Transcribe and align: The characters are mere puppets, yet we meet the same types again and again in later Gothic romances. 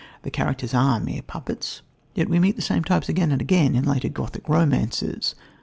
The 0.23 0.31
characters 0.31 0.73
are 0.73 0.99
mere 0.99 1.21
puppets, 1.21 1.83
yet 2.15 2.27
we 2.27 2.39
meet 2.39 2.55
the 2.55 2.61
same 2.63 2.83
types 2.83 3.07
again 3.07 3.31
and 3.31 3.39
again 3.39 3.75
in 3.75 3.83
later 3.83 4.09
Gothic 4.09 4.49
romances. 4.49 5.35